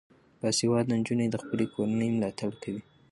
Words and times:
باسواده 0.39 0.89
نجونې 0.99 1.27
د 1.31 1.35
خپلې 1.43 1.65
کورنۍ 1.73 2.09
ملاتړ 2.13 2.49
کوي. 2.63 2.81